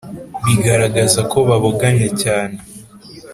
[0.45, 2.57] bigaragaza ko babogamye cyane